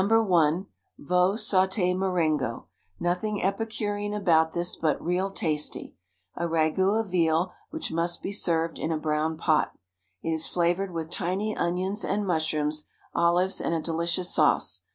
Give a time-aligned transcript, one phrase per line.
[0.01, 2.65] I— Veau Saute Marengo—
[3.09, 5.95] nothing epicurean about this, but real tasty;
[6.35, 9.73] a ragout of veal which must be served in a brown pot.
[10.23, 14.85] It is flavored with tiny onions and mushrooms, olives and a delicious sauce.